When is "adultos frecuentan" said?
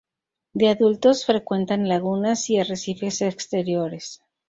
0.69-1.87